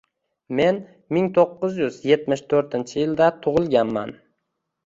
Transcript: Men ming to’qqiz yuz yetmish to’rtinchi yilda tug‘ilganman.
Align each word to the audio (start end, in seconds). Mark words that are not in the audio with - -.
Men 0.59 0.77
ming 1.17 1.27
to’qqiz 1.35 1.77
yuz 1.83 1.99
yetmish 2.13 2.43
to’rtinchi 2.55 2.99
yilda 3.03 3.31
tug‘ilganman. 3.45 4.19